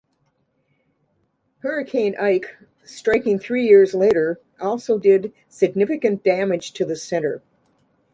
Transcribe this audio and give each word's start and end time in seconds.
Hurricane 1.61 2.15
Ike, 2.19 2.57
striking 2.83 3.37
three 3.37 3.67
years 3.67 3.93
later, 3.93 4.39
also 4.59 4.97
did 4.97 5.31
significant 5.47 6.23
damage 6.23 6.71
to 6.71 6.85
the 6.85 6.95
Center. 6.95 7.43